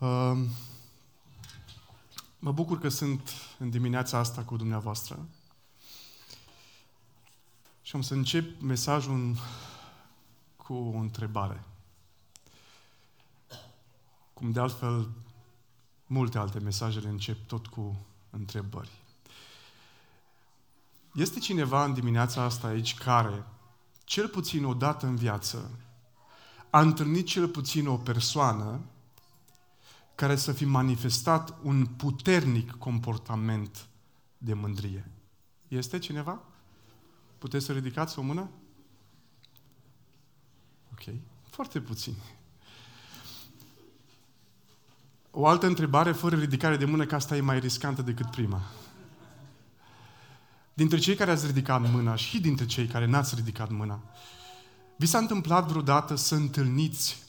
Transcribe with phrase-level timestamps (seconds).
[0.00, 0.38] Uh,
[2.38, 5.18] mă bucur că sunt în dimineața asta cu dumneavoastră.
[7.82, 9.36] Și am să încep mesajul
[10.56, 11.64] cu o întrebare.
[14.34, 15.08] Cum de altfel
[16.06, 17.96] multe alte mesajele încep tot cu
[18.30, 18.90] întrebări.
[21.14, 23.44] Este cineva în dimineața asta aici care,
[24.04, 25.70] cel puțin o dată în viață,
[26.70, 28.80] a întâlnit cel puțin o persoană
[30.20, 33.86] care să fi manifestat un puternic comportament
[34.38, 35.10] de mândrie.
[35.68, 36.40] Este cineva?
[37.38, 38.50] Puteți să ridicați o mână?
[40.92, 41.14] Ok.
[41.50, 42.14] Foarte puțin.
[45.30, 48.62] O altă întrebare fără ridicare de mână, că asta e mai riscantă decât prima.
[50.74, 54.02] Dintre cei care ați ridicat mâna și dintre cei care n-ați ridicat mâna,
[54.96, 57.22] vi s-a întâmplat vreodată să întâlniți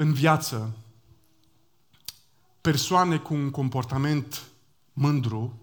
[0.00, 0.76] în viață
[2.60, 4.42] persoane cu un comportament
[4.92, 5.58] mândru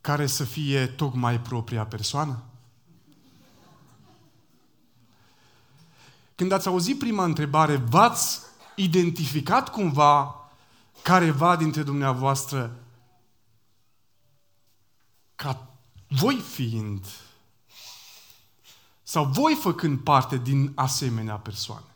[0.00, 2.42] care să fie tocmai propria persoană?
[6.34, 8.40] Când ați auzit prima întrebare, v-ați
[8.76, 10.34] identificat cumva
[11.02, 12.76] careva dintre dumneavoastră
[15.34, 15.68] ca
[16.08, 17.06] voi fiind
[19.02, 21.86] sau voi făcând parte din asemenea persoane.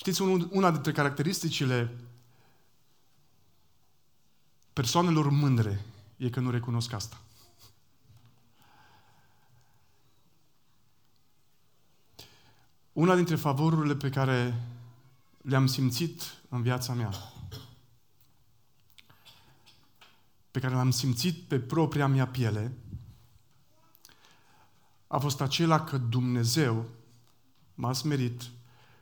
[0.00, 1.96] Știți, una dintre caracteristicile
[4.72, 5.84] persoanelor mândre
[6.16, 7.20] e că nu recunosc asta.
[12.92, 14.66] Una dintre favorurile pe care
[15.42, 17.10] le-am simțit în viața mea,
[20.50, 22.76] pe care l-am simțit pe propria mea piele,
[25.06, 26.86] a fost acela că Dumnezeu
[27.74, 28.42] m-a smerit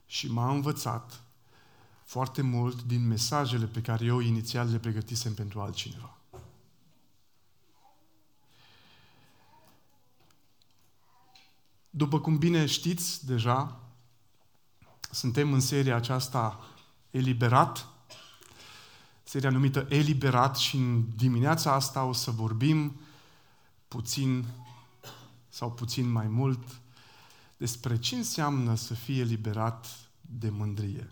[0.09, 1.21] și m-a învățat
[2.05, 6.17] foarte mult din mesajele pe care eu inițial le pregătisem pentru altcineva.
[11.91, 13.81] După cum bine știți deja,
[15.11, 16.61] suntem în seria aceasta
[17.11, 17.89] Eliberat,
[19.23, 23.01] seria numită Eliberat și în dimineața asta o să vorbim
[23.89, 24.45] puțin
[25.49, 26.81] sau puțin mai mult
[27.59, 29.87] despre ce înseamnă să fie eliberat
[30.21, 31.11] de mândrie.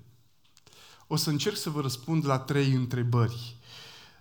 [1.07, 3.57] O să încerc să vă răspund la trei întrebări.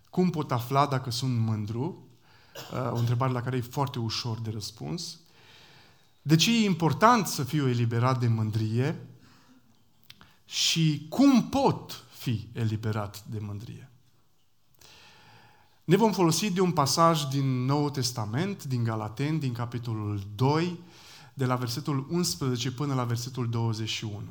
[0.09, 2.08] Cum pot afla dacă sunt mândru?
[2.72, 5.19] Uh, o întrebare la care e foarte ușor de răspuns.
[6.22, 9.07] De ce e important să fiu eliberat de mândrie?
[10.46, 13.90] Și cum pot fi eliberat de mândrie?
[15.84, 20.80] Ne vom folosi de un pasaj din Noul Testament, din Galaten, din capitolul 2,
[21.38, 24.23] de la versetul 11 până la versetul 21.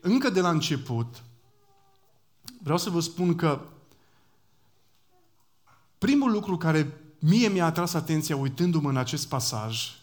[0.00, 1.22] Încă de la început,
[2.62, 3.60] vreau să vă spun că
[5.98, 9.94] primul lucru care mie mi-a atras atenția uitându-mă în acest pasaj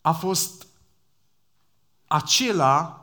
[0.00, 0.66] a fost
[2.06, 3.00] acela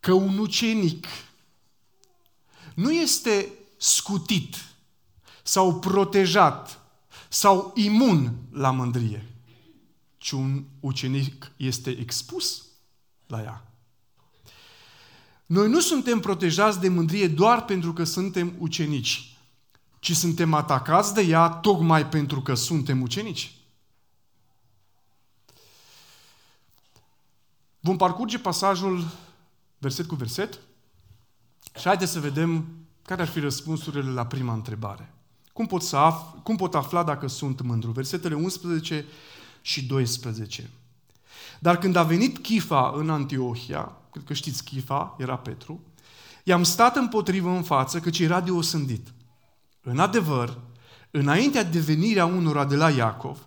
[0.00, 1.06] că un ucenic
[2.74, 4.54] nu este scutit
[5.42, 6.79] sau protejat
[7.32, 9.26] sau imun la mândrie,
[10.18, 12.66] ci un ucenic este expus
[13.26, 13.72] la ea.
[15.46, 19.36] Noi nu suntem protejați de mândrie doar pentru că suntem ucenici,
[19.98, 23.54] ci suntem atacați de ea tocmai pentru că suntem ucenici.
[27.80, 29.04] Vom parcurge pasajul
[29.78, 30.60] verset cu verset
[31.78, 32.68] și haideți să vedem
[33.02, 35.14] care ar fi răspunsurile la prima întrebare.
[35.52, 37.90] Cum pot, să af- cum pot afla dacă sunt mândru?
[37.90, 39.04] Versetele 11
[39.60, 40.70] și 12.
[41.58, 45.80] Dar când a venit Chifa în Antiohia, cred că știți Chifa, era Petru,
[46.44, 49.08] i-am stat împotrivă în față căci era de osândit.
[49.82, 50.58] În adevăr,
[51.10, 53.38] înaintea de venirea unora de la Iacov,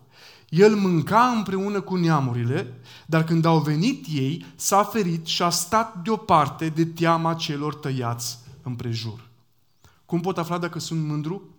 [0.49, 6.01] el mânca împreună cu neamurile, dar când au venit ei, s-a ferit și a stat
[6.03, 9.27] deoparte de teama celor tăiați împrejur.
[10.05, 11.52] Cum pot afla dacă sunt mândru?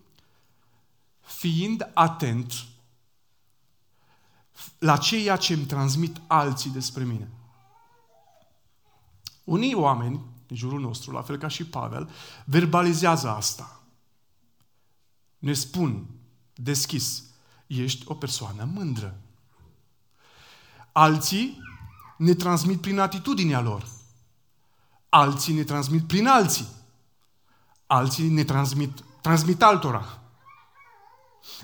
[1.25, 2.53] Fiind atent
[4.79, 7.29] la ceea ce îmi transmit alții despre mine.
[9.43, 12.09] Unii oameni din jurul nostru, la fel ca și Pavel,
[12.45, 13.83] verbalizează asta.
[15.37, 16.05] Ne spun
[16.55, 17.23] deschis,
[17.67, 19.17] ești o persoană mândră.
[20.91, 21.61] Alții
[22.17, 23.87] ne transmit prin atitudinea lor.
[25.09, 26.67] Alții ne transmit prin alții.
[27.87, 30.19] Alții ne transmit, transmit altora.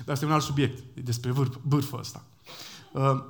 [0.04, 2.24] Dar asta e un alt subiect, e despre vârf, vârful ăsta.
[2.92, 3.24] Uh,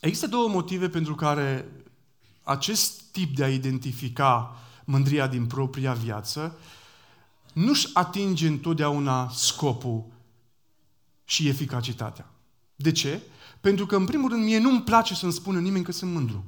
[0.00, 1.72] Există două motive pentru care
[2.42, 6.58] acest tip de a identifica mândria din propria viață
[7.52, 10.04] nu-și atinge întotdeauna scopul
[11.24, 12.30] și eficacitatea.
[12.76, 13.20] De ce?
[13.60, 16.44] Pentru că, în primul rând, mie nu-mi place să-mi spună nimeni că sunt mândru.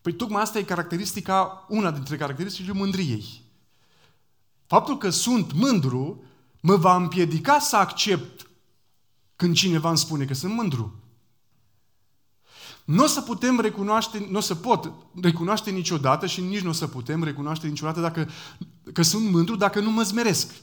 [0.00, 3.42] Păi tocmai asta e caracteristica, una dintre caracteristicile mândriei.
[4.66, 6.24] Faptul că sunt mândru
[6.66, 8.50] mă va împiedica să accept
[9.36, 10.94] când cineva îmi spune că sunt mândru.
[12.84, 16.72] Nu o să putem recunoaște, nu o să pot recunoaște niciodată și nici nu o
[16.72, 18.28] să putem recunoaște niciodată dacă,
[18.92, 20.54] că sunt mândru dacă nu mă zmeresc.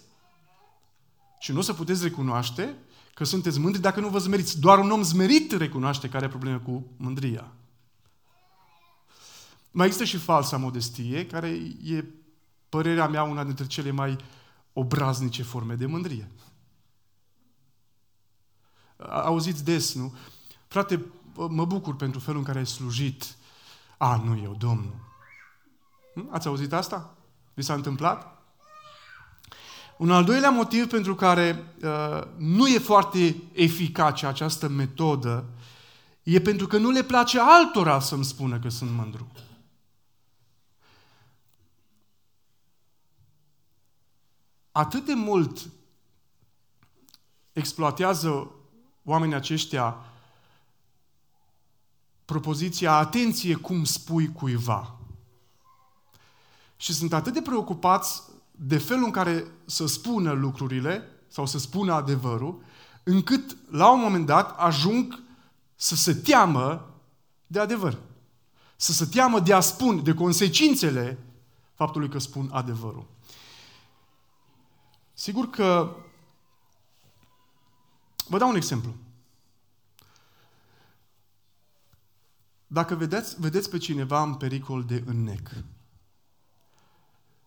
[1.39, 2.75] Și nu o să puteți recunoaște
[3.13, 4.59] că sunteți mândri dacă nu vă zmeriți.
[4.59, 7.51] Doar un om zmerit recunoaște că are probleme cu mândria.
[9.71, 11.47] Mai există și falsa modestie, care
[11.83, 12.05] e,
[12.69, 14.17] părerea mea, una dintre cele mai
[14.74, 16.31] obraznice forme de mândrie.
[19.10, 20.16] Auziți des, nu?
[20.68, 23.36] Frate, mă bucur pentru felul în care ai slujit.
[23.98, 24.96] A, nu eu, Domnul.
[26.14, 26.30] Hm?
[26.31, 27.16] Ați auzit asta?
[27.54, 28.34] Vi s-a întâmplat?
[29.98, 35.46] Un al doilea motiv pentru care uh, nu e foarte eficace această metodă
[36.24, 39.31] e pentru că nu le place altora să-mi spună că sunt mândru.
[44.74, 45.70] Atât de mult
[47.52, 48.52] exploatează
[49.04, 49.98] oamenii aceștia
[52.25, 54.96] propoziția atenție cum spui cuiva.
[56.75, 58.22] Și sunt atât de preocupați
[58.52, 62.64] de felul în care să spună lucrurile sau să spună adevărul,
[63.04, 65.24] încât la un moment dat ajung
[65.75, 66.94] să se teamă
[67.48, 68.00] de adevăr.
[68.75, 71.20] Să se teamă de a spune, de consecințele
[71.74, 73.06] faptului că spun adevărul.
[75.13, 75.95] Sigur că
[78.27, 78.95] vă dau un exemplu.
[82.68, 85.50] Dacă vedeți, vedeți pe cineva în pericol de înnec,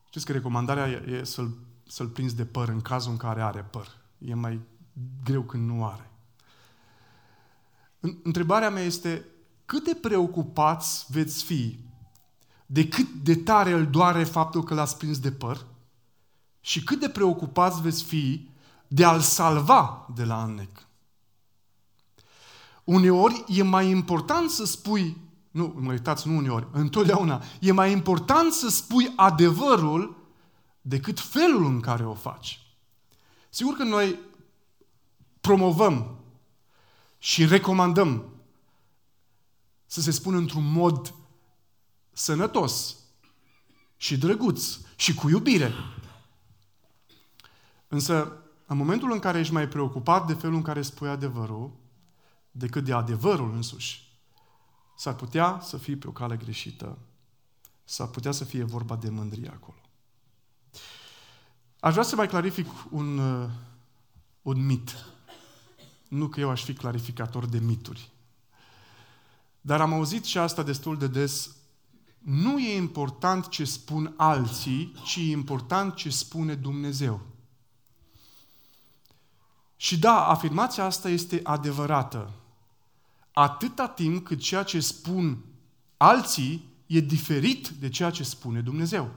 [0.08, 3.88] știți că recomandarea e să-l, să-l prinzi de păr în cazul în care are păr.
[4.18, 4.60] E mai
[5.24, 6.10] greu când nu are.
[8.22, 9.24] Întrebarea mea este,
[9.64, 11.78] cât de preocupați veți fi
[12.66, 15.66] de cât de tare îl doare faptul că l-ați prins de păr
[16.66, 18.48] și cât de preocupați veți fi
[18.88, 20.86] de a-l salva de la înnec.
[22.84, 25.16] Uneori e mai important să spui,
[25.50, 30.16] nu, mă uitați, nu uneori, întotdeauna, e mai important să spui adevărul
[30.80, 32.60] decât felul în care o faci.
[33.48, 34.18] Sigur că noi
[35.40, 36.16] promovăm
[37.18, 38.24] și recomandăm
[39.86, 41.14] să se spună într-un mod
[42.12, 42.96] sănătos
[43.96, 45.72] și drăguț și cu iubire.
[47.88, 51.72] Însă, în momentul în care ești mai preocupat de felul în care spui adevărul,
[52.50, 54.20] decât de adevărul însuși,
[54.96, 56.98] s-ar putea să fie pe o cale greșită.
[57.84, 59.76] S-ar putea să fie vorba de mândrie acolo.
[61.80, 63.48] Aș vrea să mai clarific un, uh,
[64.42, 64.94] un mit.
[66.08, 68.10] Nu că eu aș fi clarificator de mituri.
[69.60, 71.56] Dar am auzit și asta destul de des.
[72.18, 77.20] Nu e important ce spun alții, ci e important ce spune Dumnezeu.
[79.76, 82.30] Și da, afirmația asta este adevărată
[83.38, 85.38] atâta timp cât ceea ce spun
[85.96, 89.10] alții e diferit de ceea ce spune Dumnezeu.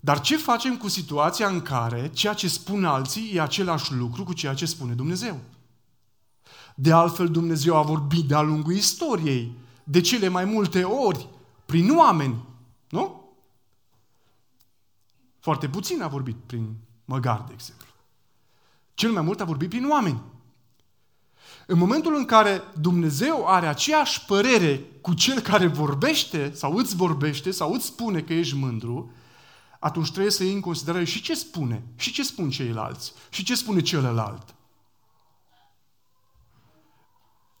[0.00, 4.32] Dar ce facem cu situația în care ceea ce spun alții e același lucru cu
[4.32, 5.40] ceea ce spune Dumnezeu?
[6.74, 9.52] De altfel, Dumnezeu a vorbit de-a lungul istoriei,
[9.84, 11.28] de cele mai multe ori,
[11.66, 12.44] prin oameni,
[12.88, 13.34] nu?
[15.38, 17.89] Foarte puțin a vorbit prin măgar, de exemplu.
[19.00, 20.22] Cel mai mult a vorbit prin oameni.
[21.66, 27.50] În momentul în care Dumnezeu are aceeași părere cu cel care vorbește sau îți vorbește
[27.50, 29.12] sau îți spune că ești mândru,
[29.78, 33.54] atunci trebuie să iei în considerare și ce spune, și ce spun ceilalți, și ce
[33.54, 34.54] spune celălalt.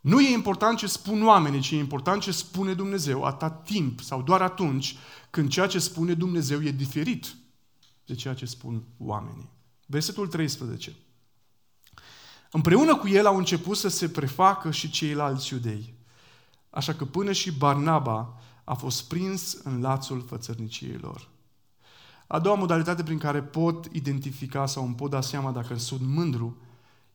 [0.00, 4.22] Nu e important ce spun oamenii, ci e important ce spune Dumnezeu atât timp sau
[4.22, 4.96] doar atunci
[5.30, 7.34] când ceea ce spune Dumnezeu e diferit
[8.06, 9.50] de ceea ce spun oamenii.
[9.86, 10.96] Versetul 13.
[12.50, 15.94] Împreună cu el au început să se prefacă și ceilalți iudei.
[16.70, 21.28] Așa că până și Barnaba a fost prins în lațul fățărniciei lor.
[22.26, 26.56] A doua modalitate prin care pot identifica sau îmi pot da seama dacă sunt mândru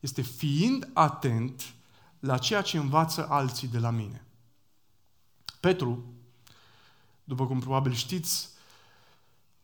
[0.00, 1.74] este fiind atent
[2.18, 4.24] la ceea ce învață alții de la mine.
[5.60, 6.04] Petru,
[7.24, 8.48] după cum probabil știți,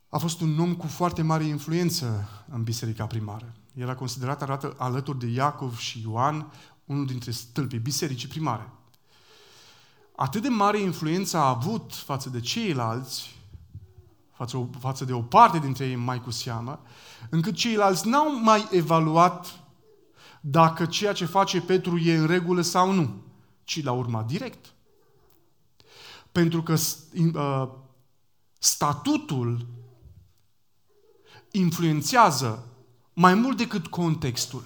[0.09, 3.53] a fost un om cu foarte mare influență în biserica primară.
[3.73, 6.51] Era considerat arată, alături de Iacov și Ioan
[6.85, 8.69] unul dintre stâlpii bisericii primare.
[10.15, 13.35] Atât de mare influență a avut față de ceilalți,
[14.31, 16.81] față, față de o parte dintre ei mai cu seamă,
[17.29, 19.59] încât ceilalți n-au mai evaluat
[20.41, 23.21] dacă ceea ce face Petru e în regulă sau nu,
[23.63, 24.73] ci l-a urmat direct.
[26.31, 27.69] Pentru că uh,
[28.59, 29.65] statutul
[31.51, 32.72] influențează
[33.13, 34.63] mai mult decât contextul.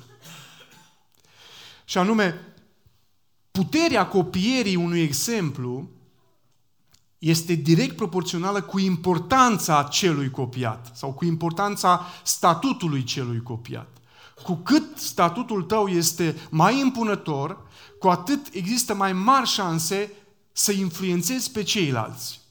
[1.86, 2.56] Și anume,
[3.52, 5.90] puterea copierii unui exemplu
[7.18, 13.98] este direct proporțională cu importanța celui copiat sau cu importanța statutului celui copiat.
[14.44, 17.68] Cu cât statutul tău este mai impunător,
[18.00, 20.12] cu atât există mai mari șanse
[20.52, 22.42] să influențezi pe ceilalți.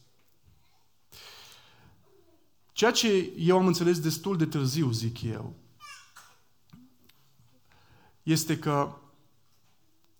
[2.72, 5.54] Ceea ce eu am înțeles destul de târziu, zic eu,
[8.26, 8.96] este că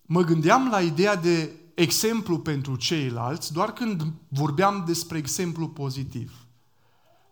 [0.01, 6.45] mă gândeam la ideea de exemplu pentru ceilalți doar când vorbeam despre exemplu pozitiv.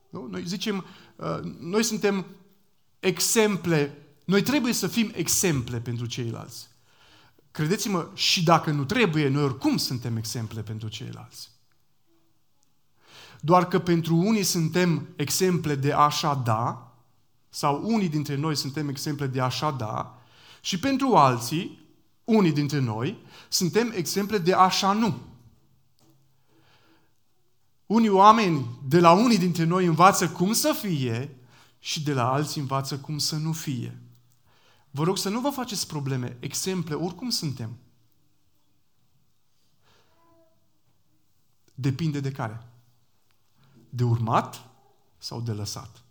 [0.10, 0.28] Nu?
[0.32, 2.26] Noi zicem, uh, noi suntem
[3.00, 6.68] exemple, noi trebuie să fim exemple pentru ceilalți.
[7.52, 11.50] Credeți-mă, și dacă nu trebuie, noi oricum suntem exemple pentru ceilalți.
[13.40, 16.96] Doar că pentru unii suntem exemple de așa da,
[17.50, 20.20] sau unii dintre noi suntem exemple de așa da,
[20.66, 21.80] și pentru alții,
[22.24, 23.18] unii dintre noi,
[23.50, 25.22] suntem exemple de așa nu.
[27.86, 31.38] Unii oameni de la unii dintre noi învață cum să fie
[31.80, 34.02] și de la alții învață cum să nu fie.
[34.92, 37.78] Vă rog să nu vă faceți probleme, exemple, oricum suntem.
[41.74, 42.68] Depinde de care?
[43.90, 44.70] De urmat
[45.18, 46.05] sau de lăsat?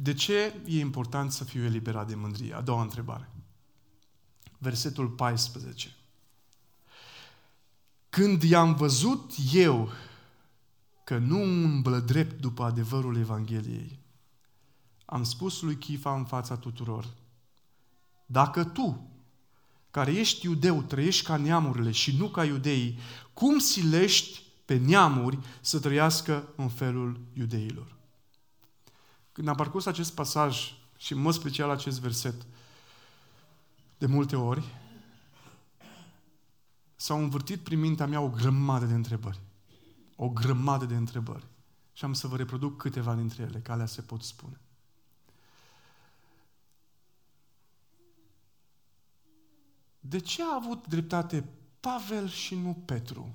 [0.00, 2.54] De ce e important să fiu eliberat de mândrie?
[2.54, 3.30] A doua întrebare.
[4.58, 5.94] Versetul 14.
[8.10, 9.90] Când i-am văzut eu
[11.04, 13.98] că nu umblă drept după adevărul Evangheliei,
[15.04, 17.08] am spus lui Chifa în fața tuturor,
[18.26, 19.10] dacă tu,
[19.90, 22.98] care ești iudeu, trăiești ca neamurile și nu ca iudeii,
[23.32, 27.97] cum silești pe neamuri să trăiască în felul iudeilor?
[29.38, 32.46] Când am parcurs acest pasaj și în mod special acest verset,
[33.98, 34.74] de multe ori,
[36.96, 39.40] s-au învârtit prin mintea mea o grămadă de întrebări.
[40.16, 41.46] O grămadă de întrebări.
[41.92, 44.60] Și am să vă reproduc câteva dintre ele, că alea se pot spune.
[50.00, 51.48] De ce a avut dreptate
[51.80, 53.34] Pavel și nu Petru?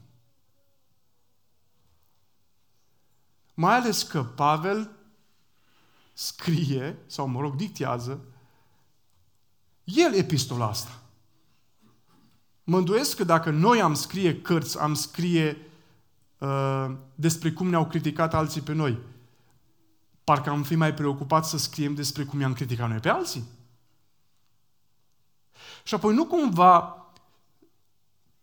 [3.54, 5.02] Mai ales că Pavel
[6.14, 8.20] scrie, sau mă rog, dictează,
[9.84, 11.02] el epistola asta.
[12.64, 15.58] Mă îndoiesc că dacă noi am scrie cărți, am scrie
[16.38, 18.98] uh, despre cum ne-au criticat alții pe noi,
[20.24, 23.44] parcă am fi mai preocupat să scriem despre cum i-am criticat noi pe alții.
[25.84, 26.98] Și apoi nu cumva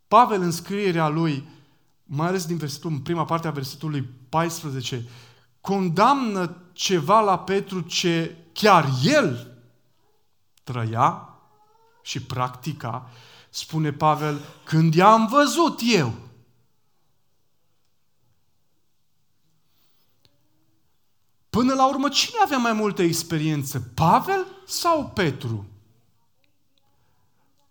[0.08, 1.48] Pavel în scrierea lui,
[2.04, 5.08] mai ales din versetul, în prima parte a versetului 14,
[5.60, 9.50] condamnă ceva la Petru ce chiar el
[10.62, 11.28] trăia
[12.02, 13.10] și practica,
[13.50, 16.12] spune Pavel, când i-am văzut eu.
[21.50, 23.80] Până la urmă, cine avea mai multă experiență?
[23.94, 25.66] Pavel sau Petru?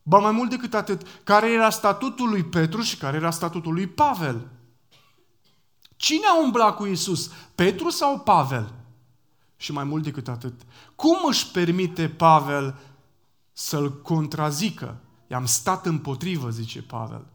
[0.03, 3.88] Ba mai mult decât atât, care era statutul lui Petru și care era statutul lui
[3.88, 4.48] Pavel?
[6.00, 7.32] Cine a umblat cu Isus?
[7.56, 8.74] Petru sau Pavel?
[9.58, 10.62] Și mai mult decât atât,
[10.96, 12.79] cum își permite Pavel
[13.51, 15.01] să-l contrazică?
[15.27, 17.27] I-am stat împotrivă, zice Pavel,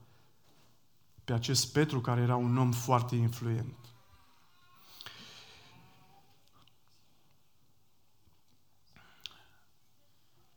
[1.25, 3.75] pe acest Petru care era un om foarte influent.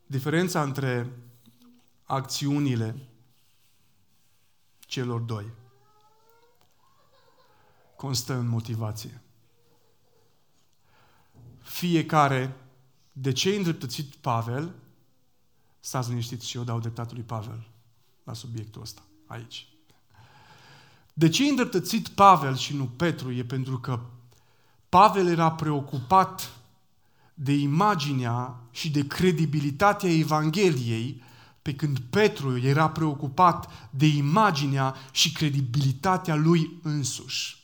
[0.05, 1.11] Diferența între
[2.05, 3.09] acțiunile
[4.79, 5.65] celor doi
[7.97, 9.21] constă în motivație.
[11.61, 12.55] Fiecare,
[13.11, 14.73] de ce îndreptățit Pavel,
[15.79, 17.67] stați liniștiți și eu dau dreptatul lui Pavel
[18.23, 19.67] la subiectul ăsta, aici.
[21.13, 23.31] De ce îndreptățit Pavel și nu Petru?
[23.31, 23.99] E pentru că
[24.89, 26.51] Pavel era preocupat
[27.33, 31.23] de imaginea și de credibilitatea Evangheliei
[31.61, 37.56] pe când Petru era preocupat de imaginea și credibilitatea lui însuși.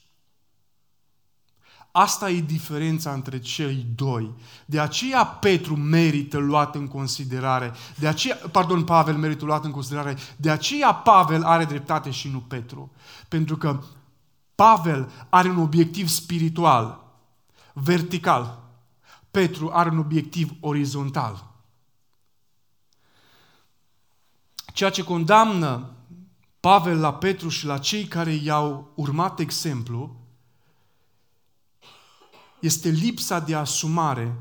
[1.96, 4.34] Asta e diferența între cei doi.
[4.66, 7.74] De aceea Petru merită luat în considerare.
[7.96, 10.18] De aceea, pardon, Pavel merită luat în considerare.
[10.36, 12.92] De aceea Pavel are dreptate și nu Petru.
[13.28, 13.84] Pentru că
[14.56, 17.04] Pavel are un obiectiv spiritual,
[17.74, 18.64] vertical.
[19.32, 21.52] Petru are un obiectiv orizontal.
[24.74, 25.90] Ceea ce condamnă
[26.60, 30.23] Pavel la Petru și la cei care i-au urmat exemplu
[32.64, 34.36] este lipsa de asumare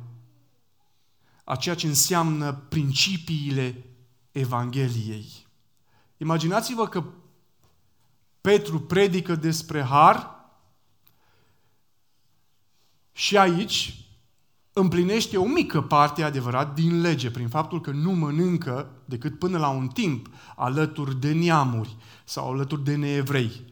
[1.45, 3.85] a ceea ce înseamnă principiile
[4.33, 5.47] Evangheliei.
[6.17, 7.05] Imaginați-vă că
[8.41, 10.31] Petru predică despre har
[13.13, 14.07] și aici
[14.73, 19.69] împlinește o mică parte, adevărat, din lege, prin faptul că nu mănâncă decât până la
[19.69, 23.65] un timp alături de neamuri sau alături de neevrei.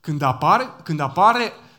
[0.00, 1.69] Când apare, când apare uh,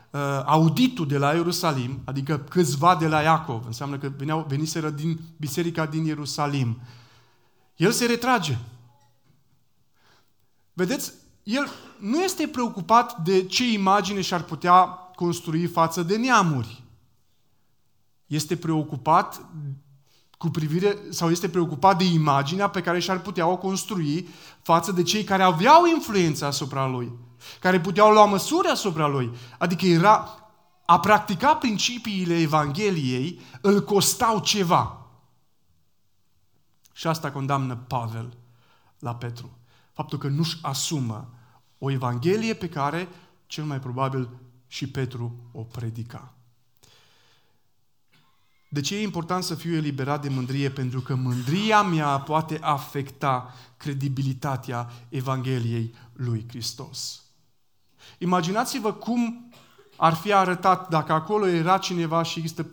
[0.46, 5.86] auditul de la Ierusalim, adică câțiva de la Iacov, înseamnă că veneau, veniseră din biserica
[5.86, 6.82] din Ierusalim,
[7.75, 8.58] el se retrage.
[10.74, 11.13] Vedeți,
[11.44, 11.68] el
[12.00, 14.84] nu este preocupat de ce imagine și-ar putea
[15.15, 16.84] construi față de neamuri.
[18.27, 19.46] Este preocupat
[20.38, 24.27] cu privire, sau este preocupat de imaginea pe care și-ar putea o construi
[24.62, 27.12] față de cei care aveau influență asupra lui
[27.60, 29.31] care puteau lua măsuri asupra lui.
[29.57, 30.41] Adică era,
[30.86, 35.05] a practica principiile Evangheliei îl costau ceva.
[36.93, 38.38] Și asta condamnă Pavel
[39.00, 39.57] la Petru.
[39.93, 41.33] Faptul că nu-și asumă
[41.77, 43.10] o Evanghelie pe care,
[43.48, 44.29] cel mai probabil,
[44.67, 46.33] și Petru o predica.
[48.69, 50.69] De ce e important să fiu eliberat de mândrie?
[50.69, 57.24] Pentru că mândria mea poate afecta credibilitatea Evangheliei lui Hristos.
[58.17, 59.51] Imaginați-vă cum
[59.96, 62.67] ar fi arătat dacă acolo era cineva și există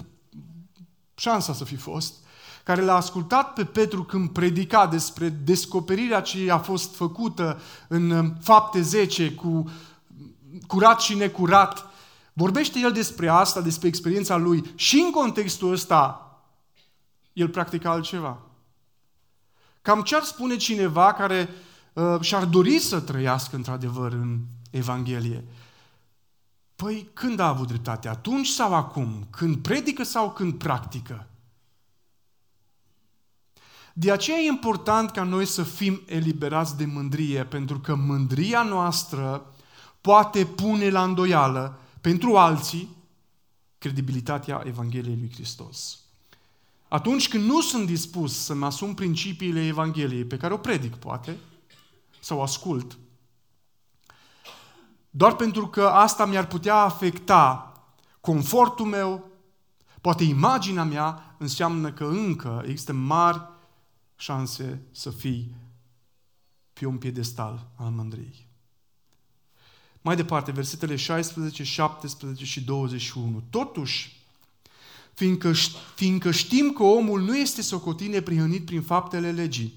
[1.14, 2.14] șansa să fi fost,
[2.64, 8.80] care l-a ascultat pe Petru când predica despre descoperirea ce a fost făcută în fapte
[8.80, 9.70] 10 cu
[10.66, 11.86] curat și necurat.
[12.32, 16.22] Vorbește el despre asta, despre experiența lui și în contextul ăsta
[17.32, 18.38] el practica altceva.
[19.82, 21.48] Cam ce ar spune cineva care
[21.92, 24.38] uh, și-ar dori să trăiască într-adevăr în
[24.70, 25.44] Evanghelie.
[26.76, 28.08] Păi când a avut dreptate?
[28.08, 29.26] Atunci sau acum?
[29.30, 31.28] Când predică sau când practică?
[33.92, 39.54] De aceea e important ca noi să fim eliberați de mândrie, pentru că mândria noastră
[40.00, 42.96] poate pune la îndoială pentru alții
[43.78, 45.98] credibilitatea Evangheliei lui Hristos.
[46.88, 51.36] Atunci când nu sunt dispus să-mi asum principiile Evangheliei pe care o predic, poate,
[52.20, 52.98] sau ascult,
[55.10, 57.72] doar pentru că asta mi-ar putea afecta
[58.20, 59.30] confortul meu,
[60.00, 63.42] poate imaginea mea, înseamnă că încă există mari
[64.16, 65.54] șanse să fii
[66.72, 68.46] pe un piedestal al mândriei.
[70.00, 73.42] Mai departe, versetele 16, 17 și 21.
[73.50, 74.22] Totuși,
[75.14, 75.52] fiindcă,
[75.94, 79.74] fiindcă știm că omul nu este socotit neprihănit prin faptele legii,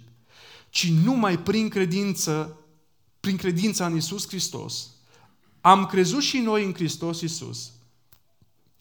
[0.70, 2.58] ci numai prin credință,
[3.20, 4.90] prin credința în Isus Hristos,
[5.62, 7.72] am crezut și noi în Hristos Iisus,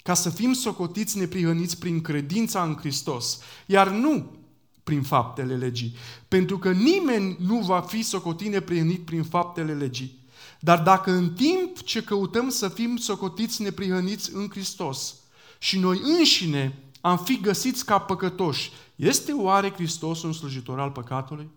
[0.02, 4.38] ca să fim socotiți neprihăniți prin credința în Hristos, iar nu
[4.84, 5.94] prin faptele legii.
[6.28, 10.18] Pentru că nimeni nu va fi socotit neprihănit prin faptele legii.
[10.60, 15.14] Dar dacă în timp ce căutăm să fim socotiți neprihăniți în Hristos
[15.58, 21.48] și noi înșine am fi găsiți ca păcătoși, este oare Hristos un slujitor al păcatului?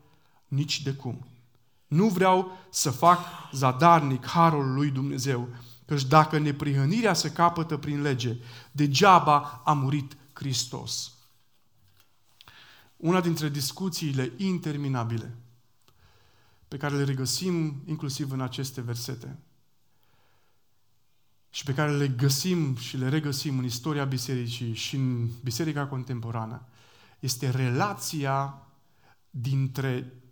[0.48, 1.28] Nici de cum.
[1.94, 3.20] Nu vreau să fac
[3.52, 5.50] zadarnic harul lui Dumnezeu,
[5.86, 8.38] căci dacă neprihănirea se capătă prin lege,
[8.72, 11.14] degeaba a murit Hristos.
[12.98, 15.36] Una dintre discuțiile interminabile
[16.68, 19.38] pe care le regăsim inclusiv în aceste versete
[21.50, 26.66] și pe care le găsim și le regăsim în istoria bisericii și în biserica contemporană,
[27.20, 28.68] este relația
[29.30, 30.23] dintre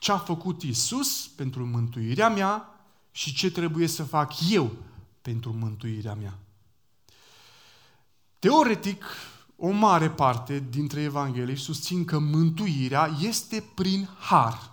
[0.00, 4.70] ce a făcut Isus pentru mântuirea mea și ce trebuie să fac eu
[5.22, 6.38] pentru mântuirea mea.
[8.38, 9.04] Teoretic,
[9.56, 14.72] o mare parte dintre Evanghelii susțin că mântuirea este prin har.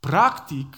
[0.00, 0.76] Practic,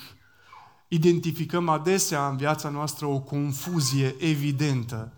[0.89, 5.13] identificăm adesea în viața noastră o confuzie evidentă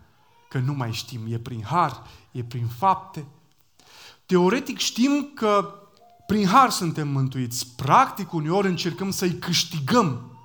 [0.49, 3.27] că nu mai știm, e prin har, e prin fapte.
[4.27, 5.78] Teoretic știm că
[6.29, 7.75] Prin har suntem mântuiți.
[7.77, 10.39] Practic, uneori încercăm să-i câștigăm.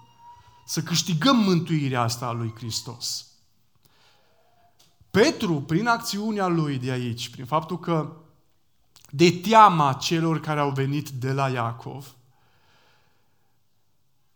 [0.66, 3.28] Să câștigăm mântuirea asta a lui Hristos.
[5.12, 8.16] Petru, prin acțiunea lui de aici, prin faptul că
[9.10, 12.16] de teama celor care au venit de la Iacov,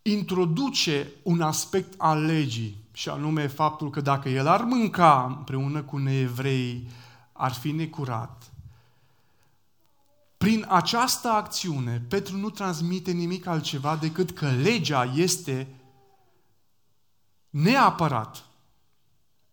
[0.01, 5.97] introduce un aspect al legii, și anume faptul că dacă el ar mânca împreună cu
[5.97, 6.87] neevrei,
[7.31, 8.51] ar fi necurat.
[10.37, 15.67] Prin această acțiune, Petru nu transmite nimic altceva decât că legea este
[17.49, 18.45] neapărat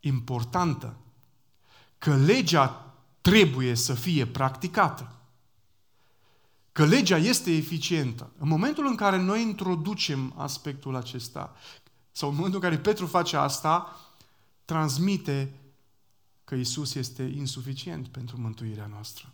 [0.00, 0.96] importantă,
[1.98, 5.12] că legea trebuie să fie practicată,
[6.72, 8.30] că legea este eficientă.
[8.38, 11.54] În momentul în care noi introducem aspectul acesta,
[12.12, 14.00] sau în momentul în care Petru face asta,
[14.64, 15.54] transmite
[16.44, 19.32] că Isus este insuficient pentru mântuirea noastră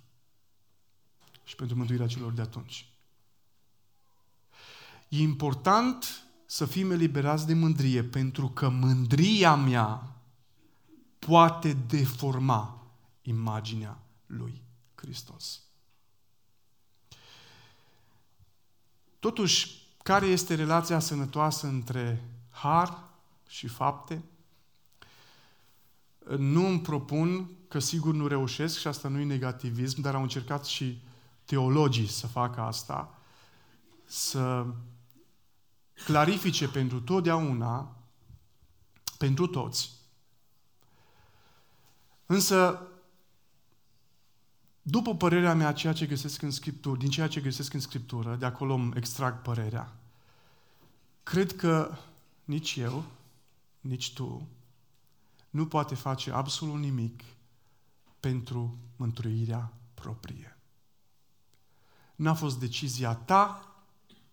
[1.51, 2.89] și pentru mântuirea celor de atunci.
[5.09, 10.17] E important să fim eliberați de mândrie, pentru că mândria mea
[11.19, 12.87] poate deforma
[13.23, 14.63] imaginea lui
[14.95, 15.63] Hristos.
[19.19, 23.09] Totuși, care este relația sănătoasă între har
[23.49, 24.23] și fapte?
[26.37, 30.65] Nu îmi propun, că sigur nu reușesc și asta nu e negativism, dar au încercat
[30.65, 31.09] și
[31.51, 33.19] teologii să facă asta,
[34.05, 34.67] să
[36.05, 37.97] clarifice pentru totdeauna,
[39.19, 39.91] pentru toți.
[42.27, 42.87] Însă,
[44.83, 48.47] după părerea mea, ceea ce găsesc în Scriptură, din ceea ce găsesc în Scriptură, de
[48.47, 49.93] acolo îmi extrag părerea,
[51.23, 51.97] cred că
[52.45, 53.05] nici eu,
[53.81, 54.49] nici tu,
[55.51, 57.23] nu poate face absolut nimic
[58.21, 60.55] pentru mântuirea proprie.
[62.21, 63.75] N-a fost decizia ta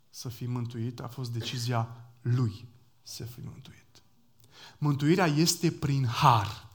[0.09, 1.89] să fii mântuit, a fost decizia
[2.21, 2.67] lui
[3.03, 4.03] să fii mântuit.
[4.77, 6.67] Mântuirea este prin har.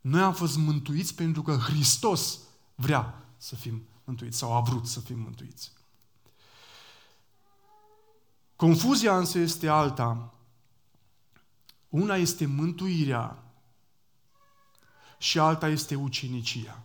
[0.00, 2.38] Noi am fost mântuiți pentru că Hristos
[2.74, 5.72] vrea să fim mântuiți sau a vrut să fim mântuiți.
[8.56, 10.34] Confuzia însă este alta.
[11.88, 13.42] Una este mântuirea
[15.18, 16.82] și alta este ucenicia.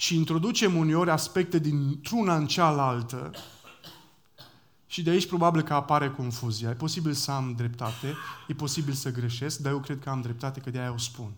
[0.00, 3.30] Și introducem uneori aspecte dintr-una în cealaltă
[4.86, 6.70] și de aici probabil că apare confuzia.
[6.70, 8.14] E posibil să am dreptate,
[8.48, 11.32] e posibil să greșesc, dar eu cred că am dreptate, că de-aia o spun.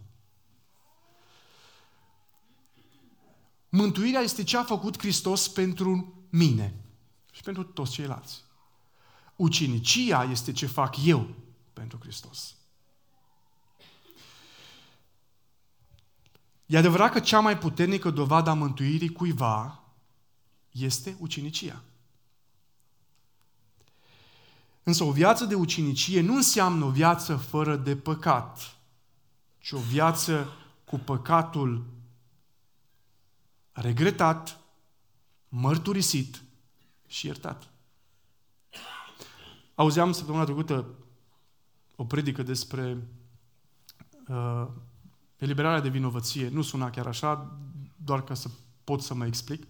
[3.68, 6.74] Mântuirea este ce a făcut Hristos pentru mine
[7.32, 8.44] și pentru toți ceilalți.
[9.36, 11.34] Ucenicia este ce fac eu
[11.72, 12.54] pentru Hristos.
[16.70, 19.82] E adevărat că cea mai puternică dovadă a mântuirii cuiva
[20.70, 21.82] este ucenicia.
[24.82, 28.76] Însă o viață de ucenicie nu înseamnă o viață fără de păcat,
[29.58, 30.52] ci o viață
[30.84, 31.84] cu păcatul
[33.72, 34.60] regretat,
[35.48, 36.42] mărturisit
[37.06, 37.68] și iertat.
[39.74, 40.86] Auzeam săptămâna trecută
[41.96, 43.08] o predică despre
[44.28, 44.66] uh,
[45.40, 46.48] eliberarea de vinovăție.
[46.48, 47.56] Nu suna chiar așa,
[47.96, 48.50] doar ca să
[48.84, 49.66] pot să mă explic.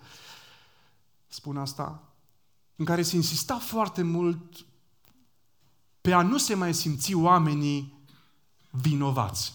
[1.26, 2.02] Spun asta.
[2.76, 4.66] În care se insista foarte mult
[6.00, 7.98] pe a nu se mai simți oamenii
[8.70, 9.52] vinovați.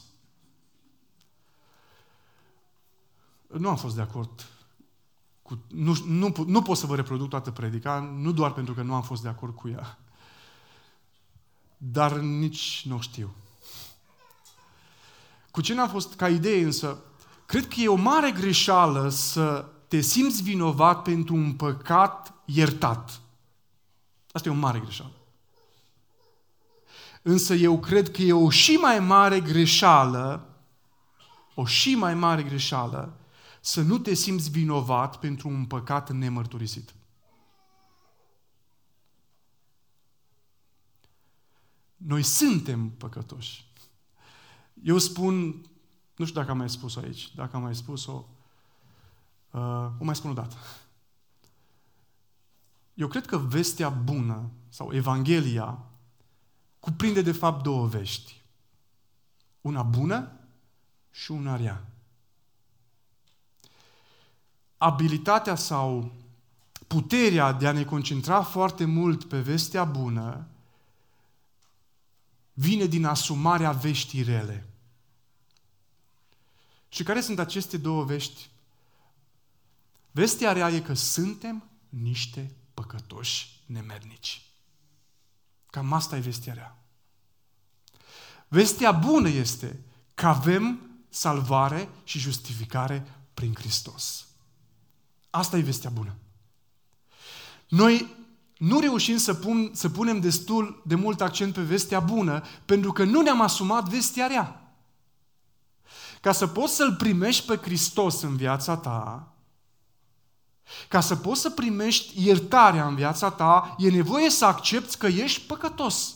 [3.47, 4.49] Nu am fost de acord
[5.41, 8.93] cu, nu, nu, nu pot să vă reproduc toată predica, nu doar pentru că nu
[8.93, 9.99] am fost de acord cu ea,
[11.77, 13.33] dar nici nu știu.
[15.55, 17.03] Cu ce n-am fost ca idee însă,
[17.45, 23.21] cred că e o mare greșeală să te simți vinovat pentru un păcat iertat.
[24.31, 25.11] Asta e o mare greșeală.
[27.21, 30.49] Însă eu cred că e o și mai mare greșeală,
[31.53, 33.17] o și mai mare greșeală,
[33.61, 36.93] să nu te simți vinovat pentru un păcat nemărturisit.
[41.97, 43.73] Noi suntem păcătoși.
[44.83, 45.35] Eu spun,
[46.15, 48.25] nu știu dacă am mai spus-o aici, dacă am mai spus-o,
[49.51, 50.55] uh, o mai spun o dată.
[52.93, 55.79] Eu cred că vestea bună sau Evanghelia
[56.79, 58.43] cuprinde de fapt două vești.
[59.61, 60.31] Una bună
[61.11, 61.85] și una rea.
[64.77, 66.11] Abilitatea sau
[66.87, 70.47] puterea de a ne concentra foarte mult pe vestea bună
[72.57, 74.67] vine din asumarea veștii rele.
[76.89, 78.49] Și care sunt aceste două vești?
[80.11, 84.45] Vestea rea e că suntem niște păcătoși nemernici.
[85.69, 86.77] Cam asta e vestea rea.
[88.47, 89.79] Vestea bună este
[90.13, 94.27] că avem salvare și justificare prin Hristos.
[95.29, 96.15] Asta e vestea bună.
[97.67, 98.15] Noi
[98.57, 103.03] nu reușim să, pun, să punem destul de mult accent pe vestea bună pentru că
[103.03, 104.75] nu ne-am asumat vestea rea.
[106.21, 109.29] Ca să poți să-L primești pe Hristos în viața ta,
[110.87, 115.41] ca să poți să primești iertarea în viața ta, e nevoie să accepti că ești
[115.47, 116.15] păcătos.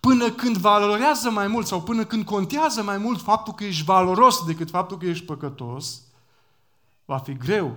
[0.00, 4.44] Până când valorează mai mult sau până când contează mai mult faptul că ești valoros
[4.44, 6.02] decât faptul că ești păcătos,
[7.04, 7.76] va fi greu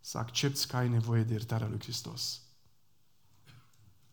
[0.00, 2.40] să accepti că ai nevoie de iertarea lui Hristos.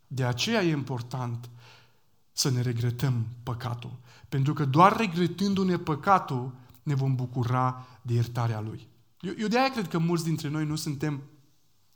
[0.08, 1.50] De aceea e important
[2.32, 4.00] să ne regretăm păcatul.
[4.30, 8.88] Pentru că doar regretându-ne păcatul ne vom bucura de iertarea Lui.
[9.22, 11.22] Eu, eu de aia cred că mulți dintre noi nu suntem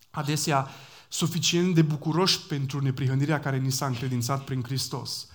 [0.09, 0.67] adesea
[1.09, 5.27] suficient de bucuroși pentru neprihănirea care ni s-a încredințat prin Hristos.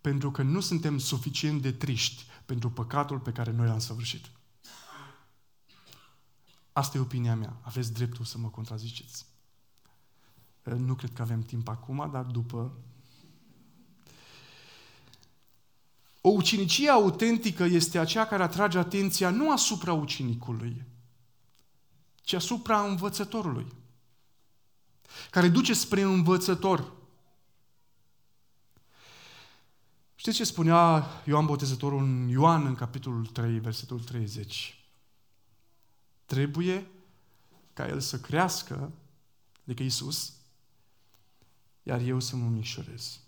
[0.00, 4.24] Pentru că nu suntem suficient de triști pentru păcatul pe care noi l-am săvârșit.
[6.76, 7.56] Asta e opinia mea.
[7.60, 9.26] Aveți dreptul să mă contraziceți.
[10.62, 12.72] Nu cred că avem timp acum, dar după...
[16.20, 20.84] O ucinicie autentică este aceea care atrage atenția nu asupra ucinicului,
[22.22, 23.66] ci asupra învățătorului,
[25.30, 26.92] care duce spre învățător.
[30.14, 34.80] Știți ce spunea Ioan Botezătorul în Ioan, în capitolul 3, versetul 30?
[36.26, 36.90] Trebuie
[37.72, 38.92] ca El să crească,
[39.64, 40.32] adică Isus,
[41.82, 43.20] iar eu să mă micșorez.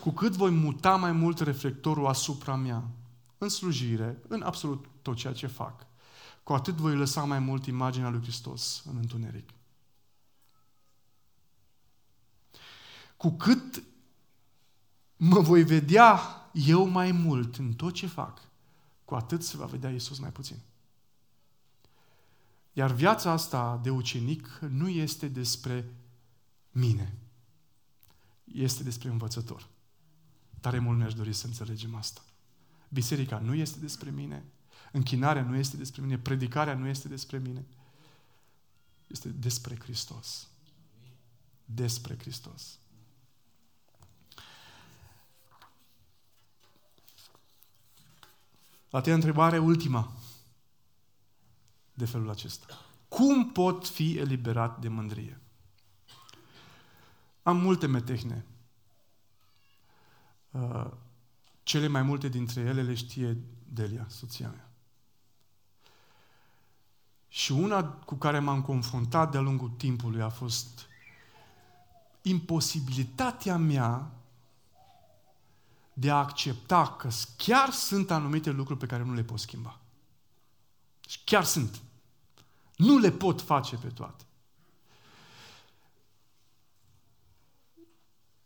[0.00, 2.88] Cu cât voi muta mai mult reflectorul asupra mea,
[3.38, 5.86] în slujire, în absolut tot ceea ce fac,
[6.42, 9.50] cu atât voi lăsa mai mult imaginea lui Hristos în întuneric.
[13.16, 13.82] Cu cât
[15.16, 16.20] mă voi vedea
[16.52, 18.48] eu mai mult în tot ce fac,
[19.12, 20.56] cu atât se va vedea Iisus mai puțin.
[22.72, 25.94] Iar viața asta de ucenic nu este despre
[26.70, 27.14] mine.
[28.44, 29.68] Este despre învățător.
[30.60, 32.20] Tare mult mi-aș dori să înțelegem asta.
[32.88, 34.44] Biserica nu este despre mine,
[34.92, 37.66] închinarea nu este despre mine, predicarea nu este despre mine.
[39.06, 40.48] Este despre Hristos.
[41.64, 42.78] Despre Hristos.
[48.92, 50.12] La tine întrebare ultima
[51.94, 52.66] de felul acesta.
[53.08, 55.40] Cum pot fi eliberat de mândrie?
[57.42, 58.46] Am multe metehne.
[60.50, 60.90] Uh,
[61.62, 63.36] cele mai multe dintre ele le știe
[63.68, 64.70] Delia, soția mea.
[67.28, 70.86] Și una cu care m-am confruntat de-a lungul timpului a fost
[72.22, 74.12] imposibilitatea mea
[75.92, 79.80] de a accepta că chiar sunt anumite lucruri pe care nu le pot schimba.
[81.08, 81.82] Și chiar sunt.
[82.76, 84.24] Nu le pot face pe toate.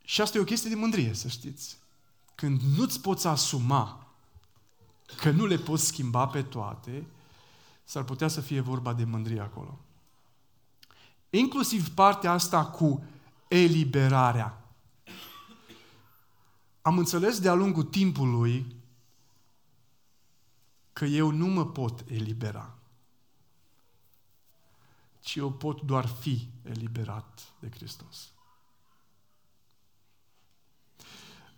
[0.05, 1.79] Și asta e o chestie de mândrie, să știți.
[2.35, 4.07] Când nu-ți poți asuma
[5.17, 7.07] că nu le poți schimba pe toate,
[7.85, 9.79] s-ar putea să fie vorba de mândrie acolo.
[11.31, 13.05] Inclusiv partea asta cu
[13.49, 14.66] eliberarea.
[16.87, 18.77] Am înțeles de-a lungul timpului
[20.93, 22.79] că eu nu mă pot elibera,
[25.21, 28.33] ci eu pot doar fi eliberat de Hristos.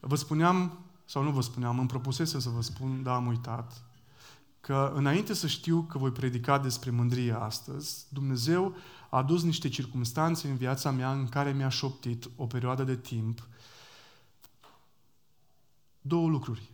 [0.01, 3.83] Vă spuneam, sau nu vă spuneam, îmi propusese să vă spun, dar am uitat,
[4.61, 8.75] că înainte să știu că voi predica despre mândrie astăzi, Dumnezeu
[9.11, 13.49] a adus niște circunstanțe în viața mea în care mi-a șoptit o perioadă de timp
[16.09, 16.71] două lucruri.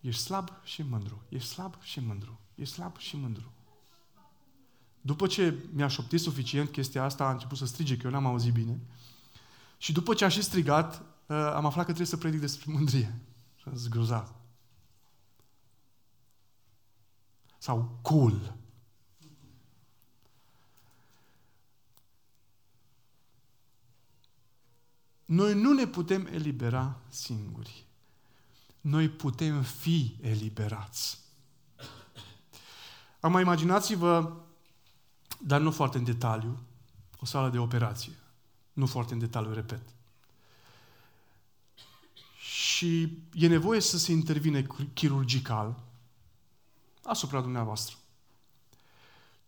[0.00, 1.22] Ești slab și mândru.
[1.28, 2.40] Ești slab și mândru.
[2.54, 3.52] Ești slab și mândru.
[5.00, 8.52] După ce mi-a șoptit suficient chestia asta, a început să strige, că eu n-am auzit
[8.52, 8.78] bine.
[9.78, 13.20] Și după ce a și strigat, uh, am aflat că trebuie să predic despre mândrie.
[13.56, 14.34] Și am zis, grozav.
[17.58, 18.56] Sau cool.
[25.28, 27.84] Noi nu ne putem elibera singuri.
[28.80, 31.18] Noi putem fi eliberați.
[33.20, 34.32] Acum imaginați-vă,
[35.40, 36.58] dar nu foarte în detaliu,
[37.20, 38.12] o sală de operație.
[38.72, 39.82] Nu foarte în detaliu, repet.
[42.38, 45.80] Și e nevoie să se intervine chirurgical
[47.02, 47.96] asupra dumneavoastră.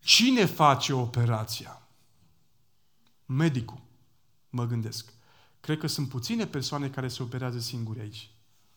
[0.01, 1.83] Cine face operația?
[3.27, 3.81] Medicul,
[4.51, 5.19] mă gândesc.
[5.61, 8.31] Cred că sunt puține persoane care se operează singuri aici,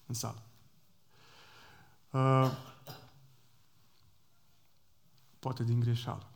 [0.05, 0.41] în sală.
[2.09, 2.51] Uh,
[5.39, 6.27] poate din greșeală.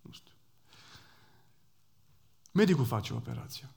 [0.00, 0.32] Nu știu.
[2.52, 3.70] Medicul face operația.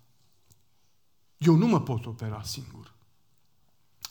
[1.38, 2.94] Eu nu mă pot opera singur.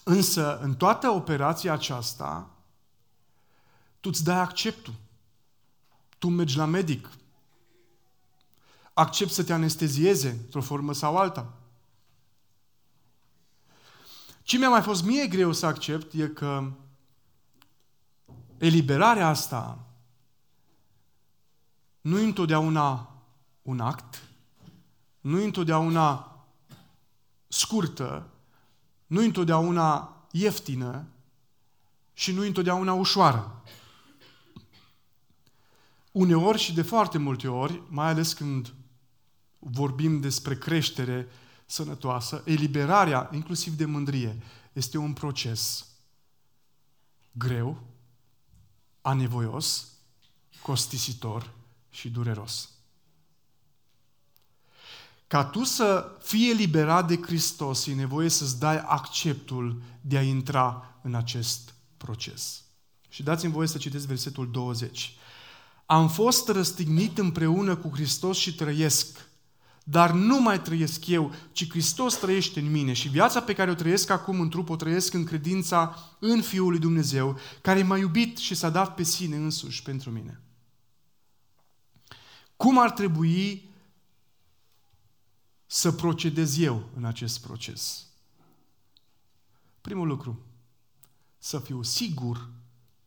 [0.03, 2.49] Însă, în toată operația aceasta,
[3.99, 4.93] tu îți dai acceptul.
[6.17, 7.09] Tu mergi la medic.
[8.93, 11.60] Accept să te anestezieze într-o formă sau alta.
[14.51, 16.71] Ce mi-a mai fost mie greu să accept e că
[18.57, 19.79] eliberarea asta
[22.01, 23.15] nu e întotdeauna
[23.61, 24.23] un act,
[25.21, 26.35] nu e întotdeauna
[27.47, 28.29] scurtă,
[29.07, 31.05] nu e întotdeauna ieftină
[32.13, 33.63] și nu e întotdeauna ușoară.
[36.11, 38.73] Uneori și de foarte multe ori, mai ales când
[39.59, 41.27] vorbim despre creștere
[41.71, 44.37] sănătoasă, eliberarea, inclusiv de mândrie,
[44.73, 45.85] este un proces
[47.31, 47.83] greu,
[49.01, 49.87] anevoios,
[50.61, 51.53] costisitor
[51.89, 52.69] și dureros.
[55.27, 60.95] Ca tu să fii eliberat de Hristos, e nevoie să-ți dai acceptul de a intra
[61.01, 62.63] în acest proces.
[63.09, 65.15] Și dați-mi voie să citesc versetul 20.
[65.85, 69.29] Am fost răstignit împreună cu Hristos și trăiesc.
[69.91, 73.73] Dar nu mai trăiesc eu, ci Hristos trăiește în mine și viața pe care o
[73.73, 78.37] trăiesc acum în trup o trăiesc în credința în Fiul lui Dumnezeu, care m-a iubit
[78.37, 80.41] și s-a dat pe sine însuși pentru mine.
[82.55, 83.69] Cum ar trebui
[85.65, 88.07] să procedez eu în acest proces?
[89.81, 90.39] Primul lucru,
[91.37, 92.49] să fiu sigur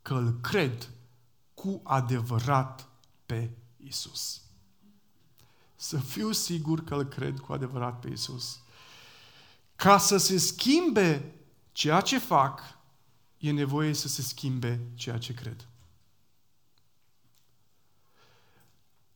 [0.02, 0.90] că îl cred
[1.54, 2.88] cu adevărat
[3.26, 4.43] pe Isus.
[5.84, 8.60] Să fiu sigur că îl cred cu adevărat pe Isus.
[9.76, 11.34] Ca să se schimbe
[11.72, 12.60] ceea ce fac,
[13.38, 15.68] e nevoie să se schimbe ceea ce cred.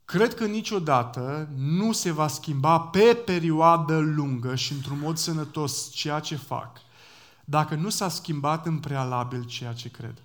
[0.05, 6.21] Cred că niciodată nu se va schimba pe perioadă lungă și într-un mod sănătos ceea
[6.21, 6.81] ce fac,
[7.45, 10.23] dacă nu s-a schimbat în prealabil ceea ce cred.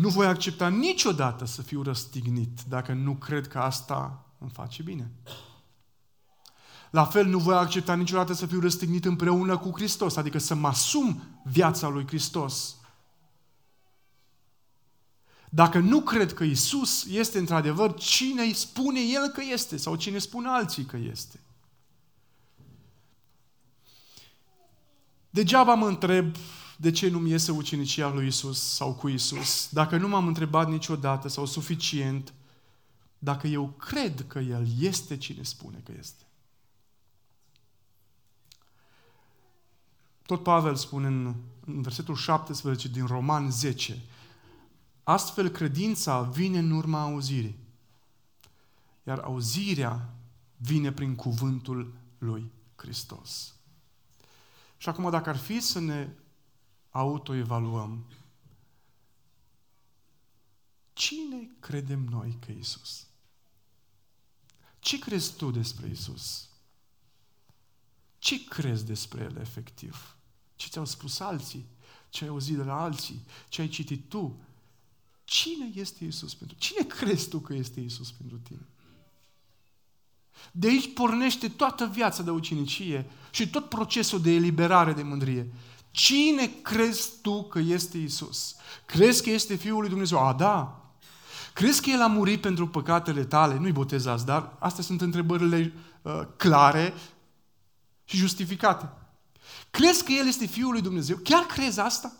[0.00, 5.10] Nu voi accepta niciodată să fiu răstignit dacă nu cred că asta îmi face bine.
[6.90, 10.68] La fel, nu voi accepta niciodată să fiu răstignit împreună cu Hristos, adică să mă
[10.68, 12.76] asum viața lui Hristos.
[15.50, 20.18] Dacă nu cred că Isus este într-adevăr cine îi spune El că este sau cine
[20.18, 21.40] spune alții că este.
[25.30, 26.36] Degeaba mă întreb
[26.80, 31.28] de ce nu-mi iese ucenicia lui Isus sau cu Isus, dacă nu m-am întrebat niciodată
[31.28, 32.34] sau suficient,
[33.18, 36.24] dacă eu cred că El este cine spune că este.
[40.26, 41.34] Tot Pavel spune în,
[41.66, 44.00] în versetul 17 din Roman 10,
[45.02, 47.58] astfel credința vine în urma auzirii,
[49.02, 50.14] iar auzirea
[50.56, 53.54] vine prin cuvântul lui Hristos.
[54.76, 56.08] Și acum, dacă ar fi să ne
[56.90, 58.04] autoevaluăm.
[60.92, 63.06] Cine credem noi că Isus?
[64.78, 66.48] Ce crezi tu despre Isus?
[68.18, 70.16] Ce crezi despre El efectiv?
[70.56, 71.66] Ce ți-au spus alții?
[72.08, 73.24] Ce ai auzit de la alții?
[73.48, 74.40] Ce ai citit tu?
[75.24, 78.66] Cine este Isus pentru Cine crezi tu că este Isus pentru tine?
[80.52, 85.52] De aici pornește toată viața de ucenicie și tot procesul de eliberare de mândrie.
[85.90, 88.56] Cine crezi tu că este Isus?
[88.86, 90.18] Crezi că este Fiul lui Dumnezeu?
[90.18, 90.84] A, da.
[91.52, 93.58] Crezi că El a murit pentru păcatele tale?
[93.58, 95.72] Nu-i botezați, dar astea sunt întrebările
[96.02, 96.94] uh, clare
[98.04, 98.92] și justificate.
[99.70, 101.16] Crezi că El este Fiul lui Dumnezeu?
[101.16, 102.12] Chiar crezi asta?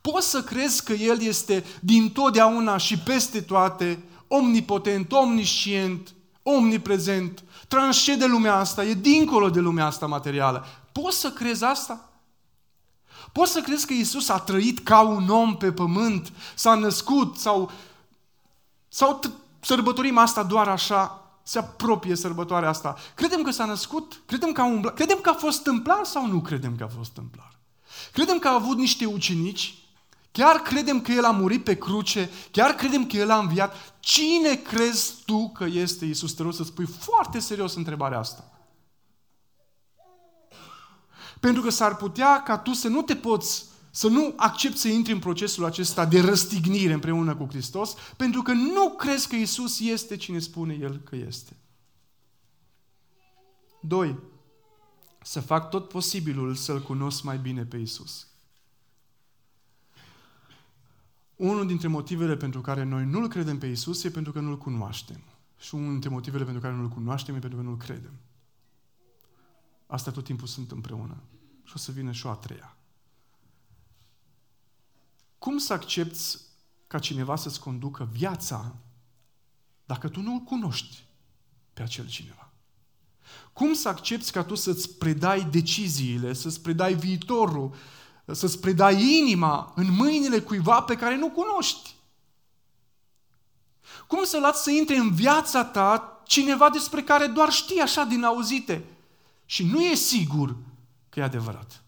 [0.00, 6.14] Poți să crezi că El este din totdeauna și peste toate, omnipotent, omniscient,
[6.56, 10.66] omniprezent, transcede lumea asta, e dincolo de lumea asta materială.
[10.92, 12.08] Poți să crezi asta?
[13.32, 17.70] Poți să crezi că Isus a trăit ca un om pe pământ, s-a născut sau,
[18.88, 19.20] sau
[19.60, 22.96] sărbătorim asta doar așa, se apropie sărbătoarea asta.
[23.14, 24.20] Credem că s-a născut?
[24.26, 24.94] Credem că a umblat?
[24.94, 27.58] Credem că a fost tâmplar sau nu credem că a fost tâmplar?
[28.12, 29.78] Credem că a avut niște ucenici?
[30.30, 32.30] Chiar credem că El a murit pe cruce?
[32.50, 33.96] Chiar credem că El a înviat?
[34.00, 36.32] Cine crezi tu că este Isus?
[36.32, 38.52] Te rog să spui foarte serios întrebarea asta.
[41.40, 45.12] Pentru că s-ar putea ca tu să nu te poți să nu accepti să intri
[45.12, 50.16] în procesul acesta de răstignire împreună cu Hristos, pentru că nu crezi că Isus este
[50.16, 51.56] cine spune El că este.
[53.80, 54.18] Doi,
[55.22, 58.27] să fac tot posibilul să-L cunosc mai bine pe Isus.
[61.38, 65.20] Unul dintre motivele pentru care noi nu-L credem pe Isus e pentru că nu-L cunoaștem.
[65.58, 68.12] Și unul dintre motivele pentru care nu-L cunoaștem e pentru că nu-L credem.
[69.86, 71.16] Asta tot timpul sunt împreună.
[71.64, 72.76] Și o să vină și o a treia.
[75.38, 76.38] Cum să accepti
[76.86, 78.76] ca cineva să-ți conducă viața
[79.84, 81.04] dacă tu nu-L cunoști
[81.72, 82.52] pe acel cineva?
[83.52, 87.74] Cum să accepti ca tu să-ți predai deciziile, să-ți predai viitorul,
[88.32, 91.94] să-ți predai inima în mâinile cuiva pe care nu cunoști?
[94.06, 98.24] Cum să lați să intre în viața ta cineva despre care doar știi așa din
[98.24, 98.84] auzite
[99.44, 100.56] și nu e sigur
[101.08, 101.82] că e adevărat?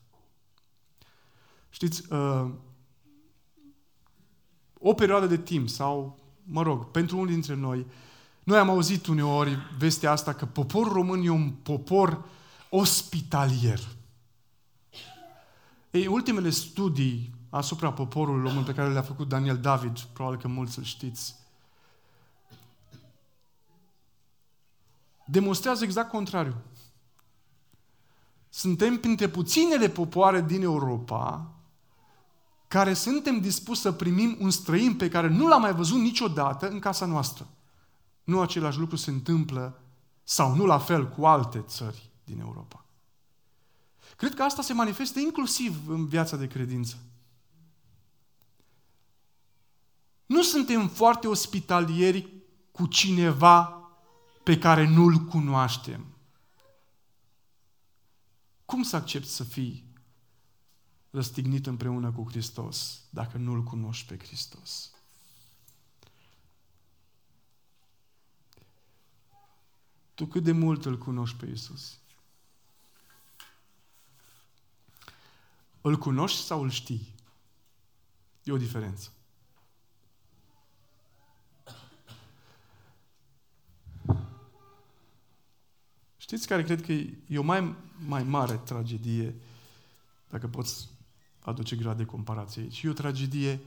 [1.70, 2.46] Știți, uh,
[4.78, 7.86] o perioadă de timp sau, mă rog, pentru unii dintre noi,
[8.44, 12.24] noi am auzit uneori vestea asta că poporul român e un popor
[12.68, 13.80] ospitalier.
[15.90, 20.78] Ei, ultimele studii asupra poporului român pe care le-a făcut Daniel David, probabil că mulți
[20.78, 21.34] îl știți,
[25.26, 26.54] demonstrează exact contrariu.
[28.48, 31.54] Suntem printre puținele popoare din Europa
[32.68, 36.78] care suntem dispuși să primim un străin pe care nu l-am mai văzut niciodată în
[36.78, 37.46] casa noastră.
[38.24, 39.80] Nu același lucru se întâmplă
[40.22, 42.84] sau nu la fel cu alte țări din Europa.
[44.20, 46.96] Cred că asta se manifestă inclusiv în viața de credință.
[50.26, 52.32] Nu suntem foarte ospitalieri
[52.70, 53.90] cu cineva
[54.44, 56.06] pe care nu-l cunoaștem.
[58.64, 59.92] Cum să accepti să fii
[61.10, 64.90] răstignit împreună cu Hristos dacă nu-L cunoști pe Hristos?
[70.14, 72.00] Tu cât de mult îl cunoști pe Isus?
[75.80, 77.14] Îl cunoști sau îl știi?
[78.42, 79.12] E o diferență.
[86.16, 86.92] Știți care cred că
[87.26, 87.76] e o mai,
[88.06, 89.34] mai mare tragedie,
[90.28, 90.88] dacă poți
[91.40, 92.82] aduce grad de comparație aici.
[92.82, 93.60] E o tragedie,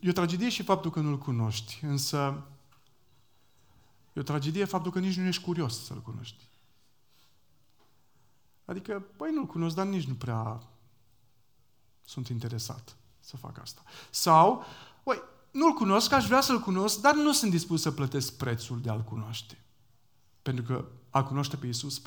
[0.00, 2.46] e o tragedie și faptul că nu-L cunoști, însă
[4.12, 6.44] e o tragedie faptul că nici nu ești curios să-L cunoști.
[8.64, 10.62] Adică, păi nu-L cunosc, dar nici nu prea
[12.04, 13.82] sunt interesat să fac asta.
[14.10, 14.64] Sau,
[15.02, 18.90] păi, nu-L cunosc, aș vrea să-L cunosc, dar nu sunt dispus să plătesc prețul de
[18.90, 19.64] a-L cunoaște.
[20.42, 22.02] Pentru că a cunoaște pe Iisus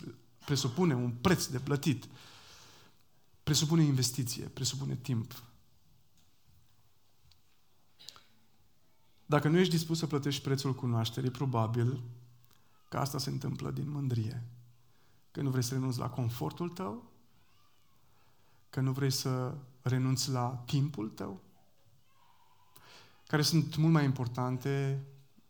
[0.46, 2.08] presupune un preț de plătit.
[3.44, 5.42] Presupune investiție, presupune timp.
[9.26, 12.02] Dacă nu ești dispus să plătești prețul cunoașterii, probabil
[12.90, 14.44] că asta se întâmplă din mândrie.
[15.32, 17.12] Că nu vrei să renunți la confortul tău,
[18.70, 21.42] că nu vrei să renunți la timpul tău,
[23.28, 25.04] care sunt mult mai importante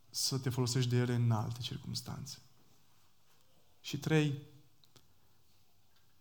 [0.09, 2.37] să te folosești de ele în alte circunstanțe.
[3.81, 4.41] Și trei,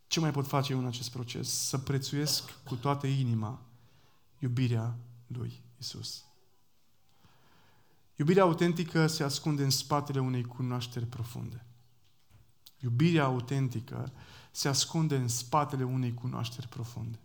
[0.07, 1.49] ce mai pot face eu în acest proces?
[1.49, 3.61] Să prețuiesc cu toată inima
[4.39, 4.97] iubirea
[5.27, 6.25] lui Isus.
[8.17, 11.65] Iubirea autentică se ascunde în spatele unei cunoașteri profunde.
[12.79, 14.13] Iubirea autentică
[14.51, 17.19] se ascunde în spatele unei cunoașteri profunde.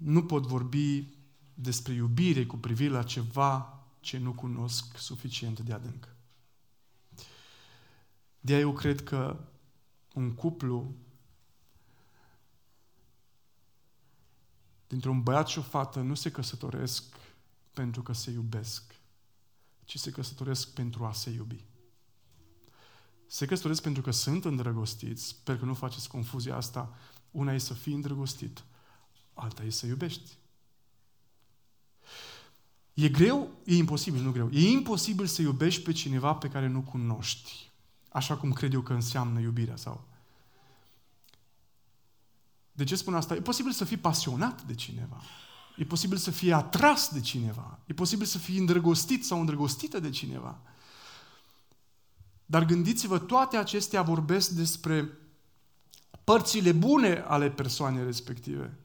[0.00, 1.08] Nu pot vorbi
[1.54, 6.14] despre iubire cu privire la ceva ce nu cunosc suficient de adânc.
[8.40, 9.44] De aia eu cred că
[10.14, 10.94] un cuplu
[14.86, 17.16] dintre un băiat și o fată nu se căsătoresc
[17.72, 19.00] pentru că se iubesc,
[19.84, 21.64] ci se căsătoresc pentru a se iubi.
[23.26, 26.94] Se căsătoresc pentru că sunt îndrăgostiți, sper că nu faceți confuzia asta.
[27.30, 28.64] Una e să fii îndrăgostit,
[29.40, 30.30] alta e să iubești.
[32.94, 33.50] E greu?
[33.64, 34.50] E imposibil, nu greu.
[34.52, 37.70] E imposibil să iubești pe cineva pe care nu cunoști
[38.10, 40.04] așa cum cred eu că înseamnă iubirea sau...
[42.72, 43.34] De ce spun asta?
[43.34, 45.22] E posibil să fii pasionat de cineva.
[45.76, 47.78] E posibil să fii atras de cineva.
[47.86, 50.58] E posibil să fii îndrăgostit sau îndrăgostită de cineva.
[52.46, 55.18] Dar gândiți-vă, toate acestea vorbesc despre
[56.24, 58.78] părțile bune ale persoanei respective.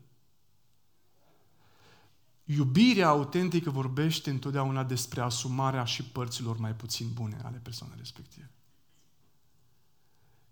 [2.45, 8.51] Iubirea autentică vorbește întotdeauna despre asumarea și părților mai puțin bune ale persoanei respective.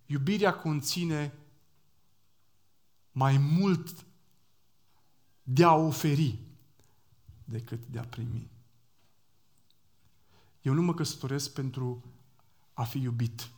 [0.05, 1.33] Iubirea conține
[3.11, 4.05] mai mult
[5.43, 6.39] de a oferi
[7.43, 8.51] decât de a primi.
[10.61, 12.03] Eu nu mă căsătoresc pentru
[12.73, 13.49] a fi iubit.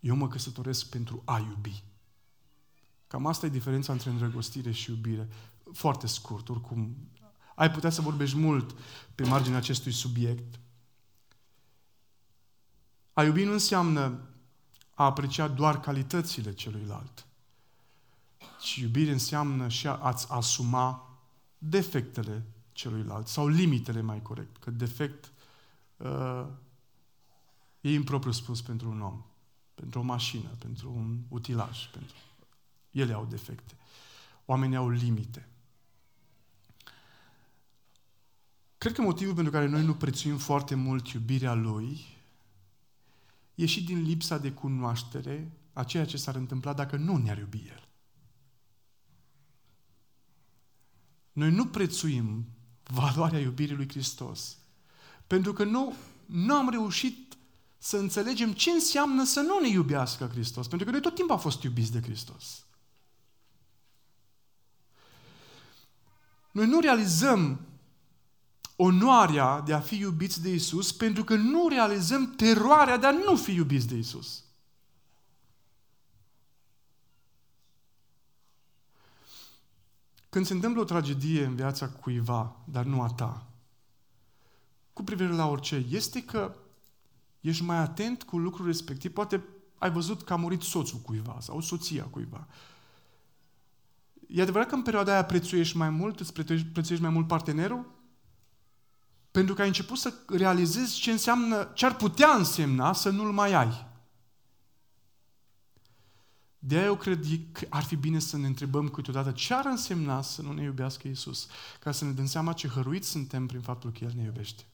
[0.00, 1.84] Eu mă căsătoresc pentru a iubi.
[3.06, 5.28] Cam asta e diferența între îndrăgostire și iubire.
[5.72, 6.96] Foarte scurt, oricum.
[7.54, 8.74] Ai putea să vorbești mult
[9.14, 10.58] pe marginea acestui subiect.
[13.12, 14.20] A iubi nu înseamnă
[14.94, 17.26] a aprecia doar calitățile celuilalt,
[18.60, 21.18] ci iubire înseamnă și a-ți asuma
[21.58, 25.32] defectele celuilalt sau limitele mai corect, că defect
[25.96, 26.46] uh,
[27.80, 29.24] e impropriu spus pentru un om,
[29.74, 32.16] pentru o mașină, pentru un utilaj, pentru
[32.90, 33.74] ele au defecte.
[34.44, 35.48] Oamenii au limite.
[38.84, 42.06] Cred că motivul pentru care noi nu prețuim foarte mult iubirea Lui
[43.54, 47.64] e și din lipsa de cunoaștere a ceea ce s-ar întâmpla dacă nu ne-ar iubi
[47.68, 47.88] El.
[51.32, 52.46] Noi nu prețuim
[52.82, 54.56] valoarea iubirii lui Hristos
[55.26, 55.94] pentru că nu,
[56.26, 57.36] nu am reușit
[57.78, 60.68] să înțelegem ce înseamnă să nu ne iubească Hristos.
[60.68, 62.66] Pentru că noi tot timpul am fost iubiți de Hristos.
[66.50, 67.68] Noi nu realizăm
[68.76, 73.36] onoarea de a fi iubiți de Isus pentru că nu realizăm teroarea de a nu
[73.36, 74.44] fi iubiți de Isus.
[80.28, 83.46] Când se întâmplă o tragedie în viața cuiva, dar nu a ta,
[84.92, 86.54] cu privire la orice, este că
[87.40, 89.12] ești mai atent cu lucrul respectiv.
[89.12, 89.44] Poate
[89.78, 92.46] ai văzut că a murit soțul cuiva sau soția cuiva.
[94.28, 97.93] E adevărat că în perioada aia prețuiești mai mult, îți prețuiești mai mult partenerul?
[99.34, 103.52] Pentru că ai început să realizezi ce înseamnă, ce ar putea însemna să nu-l mai
[103.52, 103.86] ai.
[106.58, 110.22] De aia eu cred că ar fi bine să ne întrebăm câteodată ce ar însemna
[110.22, 111.48] să nu ne iubească Iisus,
[111.80, 114.64] ca să ne dăm seama ce hăruiți suntem prin faptul că El ne iubește.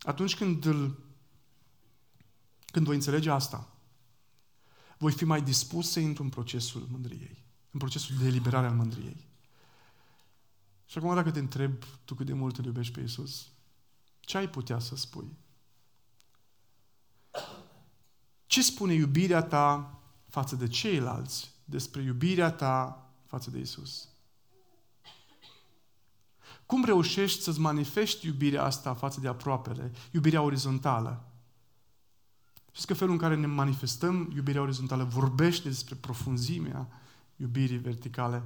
[0.00, 0.98] Atunci când, îl,
[2.72, 3.68] când voi înțelege asta,
[4.98, 9.28] voi fi mai dispus să intru în procesul mândriei, în procesul de eliberare al mândriei.
[10.90, 11.72] Și acum dacă te întreb
[12.04, 13.46] tu cât de mult îl iubești pe Iisus,
[14.20, 15.36] ce ai putea să spui?
[18.46, 24.08] Ce spune iubirea ta față de ceilalți despre iubirea ta față de Isus?
[26.66, 31.24] Cum reușești să-ți manifesti iubirea asta față de aproapele, iubirea orizontală?
[32.70, 36.88] Știți că felul în care ne manifestăm iubirea orizontală vorbește despre profunzimea
[37.36, 38.42] iubirii verticale?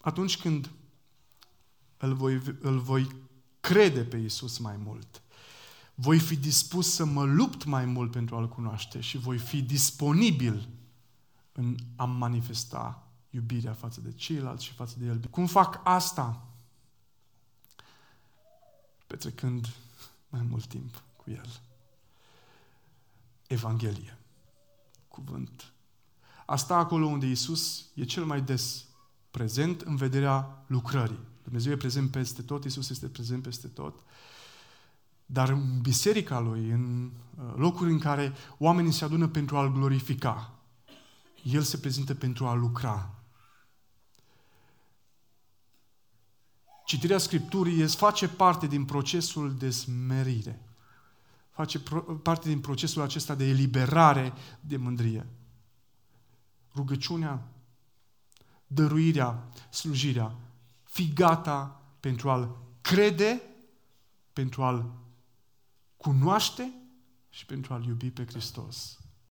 [0.00, 0.70] Atunci când
[1.96, 3.16] îl voi, îl voi
[3.60, 5.22] crede pe Isus mai mult,
[5.94, 10.68] voi fi dispus să mă lupt mai mult pentru a-L cunoaște și voi fi disponibil
[11.52, 15.20] în a manifesta iubirea față de ceilalți și față de El.
[15.30, 16.46] Cum fac asta?
[19.06, 19.68] Petrecând
[20.28, 21.60] mai mult timp cu El.
[23.46, 24.18] Evanghelie.
[25.08, 25.72] Cuvânt.
[26.46, 28.84] Asta acolo unde Isus e cel mai des
[29.30, 31.18] prezent în vederea lucrării.
[31.42, 34.02] Dumnezeu e prezent peste tot, Isus este prezent peste tot.
[35.26, 40.54] Dar în biserica Lui, în uh, locuri în care oamenii se adună pentru a-L glorifica,
[41.42, 43.14] El se prezintă pentru a lucra.
[46.84, 50.64] Citirea Scripturii face parte din procesul de smerire.
[51.50, 51.82] Face
[52.22, 55.26] parte din procesul acesta de eliberare de mândrie.
[56.74, 57.48] Rugăciunea,
[58.72, 60.34] dăruirea, slujirea.
[60.84, 63.42] Fi gata pentru a-L crede,
[64.32, 64.92] pentru a-L
[65.96, 66.72] cunoaște
[67.28, 68.99] și pentru a-L iubi pe Hristos.